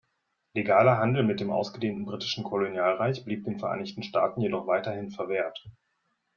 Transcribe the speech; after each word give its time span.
Legaler 0.55 0.97
Handel 0.97 1.21
mit 1.21 1.39
dem 1.39 1.51
ausgedehnten 1.51 2.05
britischen 2.07 2.43
Kolonialreich 2.43 3.23
blieb 3.23 3.43
den 3.43 3.59
Vereinigten 3.59 4.01
Staaten 4.01 4.41
jedoch 4.41 4.65
weiterhin 4.65 5.11
verwehrt. 5.11 5.63